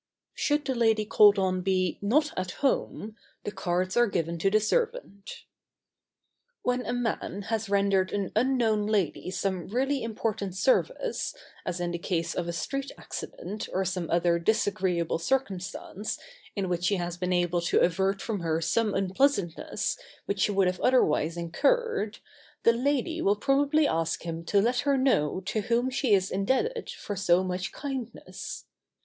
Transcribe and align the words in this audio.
Should 0.33 0.65
the 0.65 0.73
lady 0.73 1.05
called 1.05 1.37
on 1.37 1.61
be 1.61 1.99
"Not 2.01 2.33
at 2.35 2.53
home" 2.65 3.15
the 3.43 3.51
cards 3.51 3.95
are 3.95 4.07
given 4.07 4.39
to 4.39 4.49
the 4.49 4.59
servant. 4.59 5.43
[Sidenote: 6.65 6.85
Rendering 6.87 6.87
an 6.87 6.87
important 6.87 6.87
service.] 6.87 6.87
When 6.87 6.87
a 6.87 7.29
man 7.31 7.41
has 7.43 7.69
rendered 7.69 8.11
an 8.11 8.31
unknown 8.35 8.87
lady 8.87 9.29
some 9.29 9.67
really 9.67 10.01
important 10.01 10.55
service, 10.55 11.35
as 11.67 11.79
in 11.79 11.91
the 11.91 11.99
case 11.99 12.33
of 12.33 12.47
a 12.47 12.51
street 12.51 12.91
accident 12.97 13.69
or 13.71 13.85
some 13.85 14.09
other 14.09 14.39
disagreeable 14.39 15.19
circumstance 15.19 16.17
in 16.55 16.67
which 16.67 16.87
he 16.87 16.95
has 16.95 17.15
been 17.17 17.31
able 17.31 17.61
to 17.61 17.79
avert 17.81 18.23
from 18.23 18.39
her 18.39 18.59
some 18.59 18.95
unpleasantness 18.95 19.97
which 20.25 20.39
she 20.39 20.51
would 20.51 20.65
have 20.65 20.81
otherwise 20.81 21.37
incurred, 21.37 22.17
the 22.63 22.73
lady 22.73 23.21
will 23.21 23.35
probably 23.35 23.87
ask 23.87 24.23
him 24.23 24.43
to 24.45 24.59
let 24.59 24.79
her 24.79 24.97
know 24.97 25.41
to 25.41 25.61
whom 25.61 25.91
she 25.91 26.15
is 26.15 26.31
indebted 26.31 26.89
for 26.89 27.15
so 27.15 27.43
much 27.43 27.71
kindness. 27.71 28.65